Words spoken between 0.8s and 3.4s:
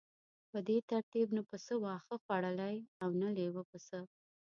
ترتیب نه پسه واښه خوړلی او نه